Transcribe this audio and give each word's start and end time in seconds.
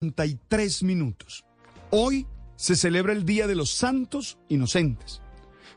33 0.00 0.84
minutos. 0.84 1.44
Hoy 1.90 2.26
se 2.54 2.76
celebra 2.76 3.12
el 3.12 3.24
Día 3.24 3.48
de 3.48 3.56
los 3.56 3.72
Santos 3.72 4.38
Inocentes. 4.48 5.22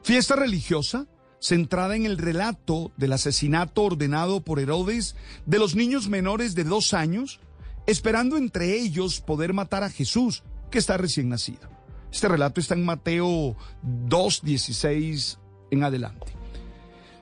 Fiesta 0.03 0.35
religiosa 0.35 1.07
centrada 1.39 1.95
en 1.95 2.05
el 2.05 2.19
relato 2.19 2.91
del 2.97 3.13
asesinato 3.13 3.81
ordenado 3.81 4.41
por 4.41 4.59
Herodes 4.59 5.15
de 5.47 5.57
los 5.57 5.75
niños 5.75 6.07
menores 6.07 6.53
de 6.53 6.63
dos 6.63 6.93
años, 6.93 7.39
esperando 7.87 8.37
entre 8.37 8.79
ellos 8.79 9.21
poder 9.21 9.53
matar 9.53 9.83
a 9.83 9.89
Jesús, 9.89 10.43
que 10.69 10.77
está 10.77 10.97
recién 10.97 11.29
nacido. 11.29 11.67
Este 12.11 12.27
relato 12.27 12.61
está 12.61 12.75
en 12.75 12.85
Mateo 12.85 13.55
2.16 13.83 15.39
en 15.71 15.83
adelante. 15.83 16.31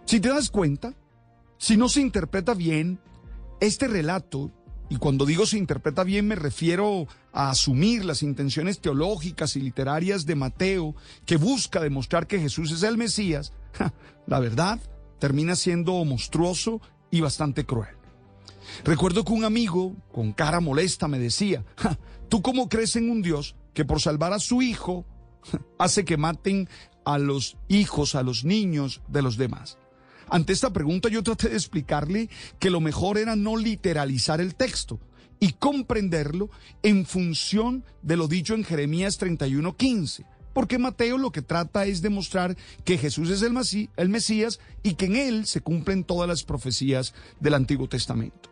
Si 0.04 0.20
te 0.20 0.28
das 0.28 0.50
cuenta, 0.50 0.96
si 1.58 1.78
no 1.78 1.88
se 1.88 2.02
interpreta 2.02 2.54
bien, 2.54 3.00
este 3.62 3.88
relato 3.88 4.52
y 4.90 4.98
cuando 4.98 5.26
digo 5.26 5.46
se 5.46 5.58
interpreta 5.58 6.04
bien 6.04 6.28
me 6.28 6.36
refiero 6.36 7.08
a 7.32 7.52
asumir 7.52 8.04
las 8.04 8.24
intenciones 8.24 8.80
teológicas 8.80 9.56
y 9.56 9.62
literarias 9.62 10.26
de 10.26 10.36
Mateo, 10.36 10.96
que 11.26 11.38
busca 11.38 11.80
demostrar 11.80 12.28
que 12.28 12.40
Jesús 12.40 12.72
es 12.72 12.84
el 12.84 12.98
Mesías, 12.98 13.54
la 14.28 14.40
verdad 14.40 14.80
termina 15.20 15.56
siendo 15.56 16.04
monstruoso 16.06 16.82
y 17.12 17.22
bastante 17.22 17.66
cruel. 17.66 17.96
Recuerdo 18.84 19.24
que 19.24 19.34
un 19.34 19.44
amigo 19.44 19.96
con 20.12 20.32
cara 20.32 20.60
molesta 20.60 21.08
me 21.08 21.20
decía, 21.20 21.64
¿tú 22.30 22.42
cómo 22.42 22.70
crees 22.70 22.96
en 22.96 23.10
un 23.10 23.22
Dios 23.22 23.56
que 23.74 23.86
por 23.86 24.02
salvar 24.02 24.34
a 24.34 24.40
su 24.40 24.62
hijo 24.62 25.06
hace 25.78 26.06
que 26.06 26.18
maten 26.18 26.68
a 27.06 27.18
los 27.18 27.58
hijos, 27.68 28.16
a 28.16 28.24
los 28.24 28.44
niños 28.44 29.02
de 29.08 29.22
los 29.22 29.38
demás? 29.38 29.78
Ante 30.30 30.54
esta 30.54 30.72
pregunta 30.72 31.10
yo 31.10 31.24
traté 31.24 31.50
de 31.50 31.56
explicarle 31.56 32.30
que 32.60 32.70
lo 32.70 32.82
mejor 32.82 33.18
era 33.18 33.36
no 33.36 33.58
literalizar 33.58 34.40
el 34.42 34.56
texto 34.56 35.00
y 35.40 35.54
comprenderlo 35.54 36.50
en 36.84 37.06
función 37.06 37.84
de 38.02 38.18
lo 38.18 38.28
dicho 38.28 38.54
en 38.54 38.64
Jeremías 38.64 39.20
31:15. 39.20 40.26
Porque 40.54 40.78
Mateo 40.78 41.18
lo 41.18 41.32
que 41.32 41.42
trata 41.42 41.86
es 41.86 42.02
demostrar 42.02 42.58
que 42.84 42.98
Jesús 42.98 43.30
es 43.30 43.42
el, 43.42 43.56
el 43.98 44.10
Mesías 44.10 44.60
y 44.84 44.96
que 44.96 45.06
en 45.06 45.16
él 45.16 45.46
se 45.46 45.62
cumplen 45.62 46.04
todas 46.04 46.28
las 46.28 46.44
profecías 46.44 47.14
del 47.40 47.54
Antiguo 47.54 47.88
Testamento. 47.88 48.50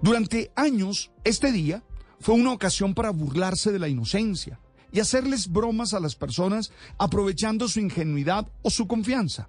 Durante 0.00 0.50
años, 0.56 1.10
este 1.24 1.52
día 1.52 1.82
fue 2.20 2.34
una 2.34 2.52
ocasión 2.52 2.94
para 2.94 3.10
burlarse 3.10 3.72
de 3.72 3.78
la 3.78 3.88
inocencia 3.88 4.60
y 4.92 5.00
hacerles 5.00 5.48
bromas 5.48 5.94
a 5.94 6.00
las 6.00 6.14
personas 6.14 6.70
aprovechando 6.96 7.68
su 7.68 7.80
ingenuidad 7.80 8.48
o 8.62 8.70
su 8.70 8.86
confianza 8.86 9.48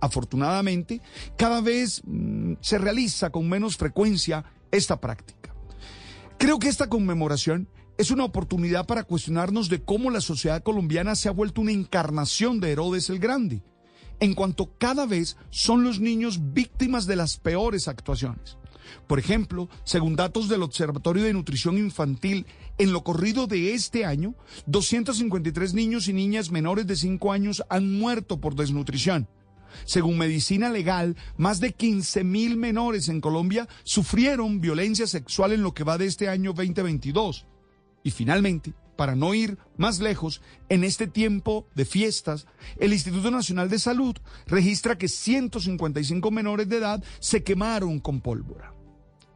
afortunadamente, 0.00 1.00
cada 1.36 1.60
vez 1.60 2.02
mm, 2.04 2.54
se 2.60 2.78
realiza 2.78 3.30
con 3.30 3.48
menos 3.48 3.76
frecuencia 3.76 4.44
esta 4.70 5.00
práctica. 5.00 5.54
Creo 6.38 6.58
que 6.58 6.68
esta 6.68 6.88
conmemoración 6.88 7.68
es 7.96 8.10
una 8.10 8.24
oportunidad 8.24 8.86
para 8.86 9.04
cuestionarnos 9.04 9.68
de 9.68 9.82
cómo 9.82 10.10
la 10.10 10.20
sociedad 10.20 10.62
colombiana 10.62 11.14
se 11.14 11.28
ha 11.28 11.32
vuelto 11.32 11.60
una 11.60 11.72
encarnación 11.72 12.60
de 12.60 12.72
Herodes 12.72 13.08
el 13.08 13.18
Grande, 13.18 13.62
en 14.20 14.34
cuanto 14.34 14.76
cada 14.78 15.06
vez 15.06 15.36
son 15.50 15.84
los 15.84 16.00
niños 16.00 16.52
víctimas 16.52 17.06
de 17.06 17.16
las 17.16 17.36
peores 17.36 17.88
actuaciones. 17.88 18.58
Por 19.06 19.18
ejemplo, 19.18 19.68
según 19.84 20.16
datos 20.16 20.48
del 20.48 20.62
Observatorio 20.62 21.24
de 21.24 21.32
Nutrición 21.32 21.78
Infantil, 21.78 22.46
en 22.78 22.92
lo 22.92 23.04
corrido 23.04 23.46
de 23.46 23.74
este 23.74 24.04
año, 24.04 24.34
253 24.66 25.74
niños 25.74 26.08
y 26.08 26.12
niñas 26.12 26.50
menores 26.50 26.86
de 26.86 26.96
5 26.96 27.32
años 27.32 27.62
han 27.68 27.98
muerto 27.98 28.40
por 28.40 28.54
desnutrición. 28.54 29.28
Según 29.84 30.18
Medicina 30.18 30.70
Legal, 30.70 31.16
más 31.36 31.60
de 31.60 31.72
15 31.72 32.24
mil 32.24 32.56
menores 32.56 33.08
en 33.08 33.20
Colombia 33.20 33.68
sufrieron 33.82 34.60
violencia 34.60 35.06
sexual 35.06 35.52
en 35.52 35.62
lo 35.62 35.74
que 35.74 35.84
va 35.84 35.98
de 35.98 36.06
este 36.06 36.28
año 36.28 36.52
2022. 36.52 37.46
Y 38.02 38.10
finalmente, 38.10 38.74
para 38.96 39.14
no 39.16 39.34
ir 39.34 39.58
más 39.76 40.00
lejos, 40.00 40.40
en 40.68 40.84
este 40.84 41.06
tiempo 41.06 41.66
de 41.74 41.84
fiestas, 41.84 42.46
el 42.78 42.92
Instituto 42.92 43.30
Nacional 43.30 43.68
de 43.68 43.78
Salud 43.78 44.16
registra 44.46 44.96
que 44.96 45.08
155 45.08 46.30
menores 46.30 46.68
de 46.68 46.76
edad 46.76 47.02
se 47.18 47.42
quemaron 47.42 47.98
con 47.98 48.20
pólvora. 48.20 48.74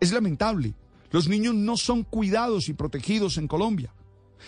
Es 0.00 0.12
lamentable, 0.12 0.74
los 1.10 1.28
niños 1.28 1.54
no 1.54 1.76
son 1.76 2.04
cuidados 2.04 2.68
y 2.68 2.74
protegidos 2.74 3.38
en 3.38 3.48
Colombia. 3.48 3.92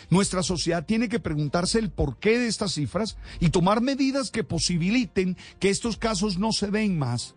Nuestra 0.08 0.42
sociedad 0.42 0.84
tiene 0.84 1.08
que 1.08 1.20
preguntarse 1.20 1.78
el 1.78 1.90
porqué 1.90 2.38
de 2.38 2.48
estas 2.48 2.72
cifras 2.74 3.16
y 3.38 3.50
tomar 3.50 3.80
medidas 3.80 4.30
que 4.30 4.44
posibiliten 4.44 5.36
que 5.58 5.70
estos 5.70 5.96
casos 5.96 6.38
no 6.38 6.52
se 6.52 6.70
den 6.70 6.98
más. 6.98 7.34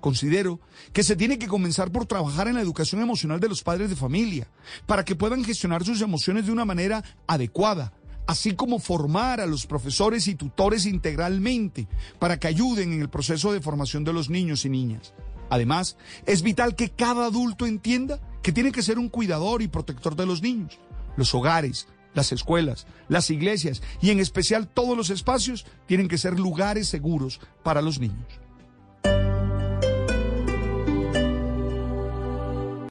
Considero 0.00 0.60
que 0.92 1.02
se 1.02 1.16
tiene 1.16 1.38
que 1.38 1.48
comenzar 1.48 1.90
por 1.90 2.06
trabajar 2.06 2.46
en 2.48 2.54
la 2.54 2.60
educación 2.60 3.02
emocional 3.02 3.40
de 3.40 3.48
los 3.48 3.62
padres 3.62 3.90
de 3.90 3.96
familia, 3.96 4.48
para 4.86 5.04
que 5.04 5.16
puedan 5.16 5.44
gestionar 5.44 5.84
sus 5.84 6.00
emociones 6.00 6.46
de 6.46 6.52
una 6.52 6.64
manera 6.64 7.02
adecuada, 7.26 7.92
así 8.26 8.54
como 8.54 8.78
formar 8.78 9.40
a 9.40 9.46
los 9.46 9.66
profesores 9.66 10.28
y 10.28 10.36
tutores 10.36 10.86
integralmente, 10.86 11.88
para 12.18 12.38
que 12.38 12.46
ayuden 12.46 12.92
en 12.92 13.00
el 13.00 13.08
proceso 13.08 13.52
de 13.52 13.60
formación 13.60 14.04
de 14.04 14.12
los 14.12 14.30
niños 14.30 14.64
y 14.64 14.68
niñas. 14.68 15.14
Además, 15.50 15.96
es 16.26 16.42
vital 16.42 16.76
que 16.76 16.90
cada 16.90 17.26
adulto 17.26 17.66
entienda 17.66 18.20
que 18.42 18.52
tiene 18.52 18.70
que 18.70 18.82
ser 18.82 18.98
un 18.98 19.08
cuidador 19.08 19.62
y 19.62 19.68
protector 19.68 20.14
de 20.14 20.26
los 20.26 20.42
niños 20.42 20.78
los 21.18 21.34
hogares, 21.34 21.88
las 22.14 22.32
escuelas, 22.32 22.86
las 23.08 23.28
iglesias 23.28 23.82
y 24.00 24.10
en 24.10 24.20
especial 24.20 24.68
todos 24.68 24.96
los 24.96 25.10
espacios 25.10 25.66
tienen 25.86 26.08
que 26.08 26.16
ser 26.16 26.38
lugares 26.38 26.88
seguros 26.88 27.40
para 27.62 27.82
los 27.82 27.98
niños. 27.98 28.47